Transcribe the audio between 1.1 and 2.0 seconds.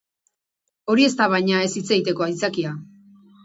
ez da, baina, ez hitz